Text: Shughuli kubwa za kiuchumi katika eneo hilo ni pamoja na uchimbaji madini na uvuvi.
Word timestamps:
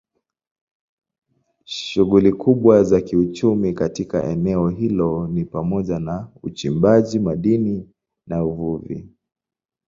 Shughuli 1.65 2.31
kubwa 2.33 2.83
za 2.83 3.01
kiuchumi 3.01 3.73
katika 3.73 4.23
eneo 4.23 4.69
hilo 4.69 5.27
ni 5.27 5.45
pamoja 5.45 5.99
na 5.99 6.27
uchimbaji 6.43 7.19
madini 7.19 7.89
na 8.27 8.43
uvuvi. 8.45 9.09